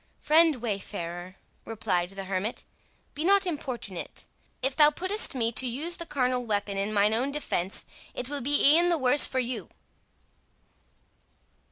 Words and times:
"Friend 0.19 0.55
wayfarer," 0.55 1.35
replied 1.63 2.09
the 2.09 2.23
hermit, 2.23 2.63
"be 3.13 3.23
not 3.23 3.45
importunate; 3.45 4.25
if 4.63 4.75
thou 4.75 4.89
puttest 4.89 5.35
me 5.35 5.51
to 5.51 5.67
use 5.67 5.97
the 5.97 6.07
carnal 6.07 6.43
weapon 6.43 6.75
in 6.75 6.91
mine 6.91 7.13
own 7.13 7.29
defence, 7.29 7.85
it 8.15 8.27
will 8.27 8.41
be 8.41 8.73
e'en 8.75 8.89
the 8.89 8.97
worse 8.97 9.27
for 9.27 9.37
you." 9.37 9.69